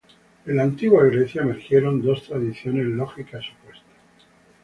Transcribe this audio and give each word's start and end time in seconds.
En 0.47 0.55
la 0.55 0.63
Antigua 0.63 1.03
Grecia, 1.03 1.43
emergieron 1.43 2.01
dos 2.01 2.23
tradiciones 2.23 2.87
lógicas 2.87 3.43
opuestas. 3.61 3.93